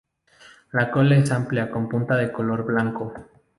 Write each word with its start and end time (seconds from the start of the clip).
La 0.71 0.89
cola 0.89 1.15
es 1.17 1.31
amplia 1.31 1.69
con 1.69 1.87
punta 1.87 2.15
de 2.17 2.31
color 2.31 2.65
blanco. 2.65 3.13